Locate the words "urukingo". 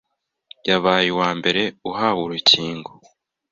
2.25-2.91